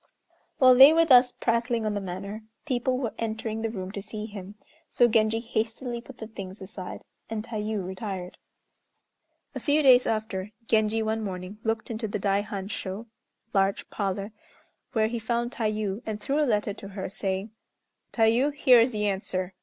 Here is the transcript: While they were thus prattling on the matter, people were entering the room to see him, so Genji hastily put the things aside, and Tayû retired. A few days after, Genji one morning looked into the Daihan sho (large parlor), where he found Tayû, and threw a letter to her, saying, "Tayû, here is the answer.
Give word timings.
While 0.57 0.73
they 0.73 0.93
were 0.93 1.05
thus 1.05 1.31
prattling 1.31 1.85
on 1.85 1.93
the 1.93 2.01
matter, 2.01 2.41
people 2.65 2.97
were 2.97 3.13
entering 3.19 3.61
the 3.61 3.69
room 3.69 3.91
to 3.91 4.01
see 4.01 4.25
him, 4.25 4.55
so 4.89 5.07
Genji 5.07 5.39
hastily 5.39 6.01
put 6.01 6.17
the 6.17 6.25
things 6.25 6.59
aside, 6.59 7.03
and 7.29 7.43
Tayû 7.43 7.85
retired. 7.85 8.39
A 9.53 9.59
few 9.59 9.83
days 9.83 10.07
after, 10.07 10.53
Genji 10.65 11.03
one 11.03 11.21
morning 11.23 11.59
looked 11.63 11.91
into 11.91 12.07
the 12.07 12.17
Daihan 12.19 12.67
sho 12.67 13.05
(large 13.53 13.91
parlor), 13.91 14.31
where 14.93 15.05
he 15.05 15.19
found 15.19 15.51
Tayû, 15.51 16.01
and 16.07 16.19
threw 16.19 16.39
a 16.41 16.49
letter 16.49 16.73
to 16.73 16.87
her, 16.87 17.07
saying, 17.07 17.51
"Tayû, 18.11 18.51
here 18.55 18.79
is 18.79 18.89
the 18.89 19.05
answer. 19.05 19.53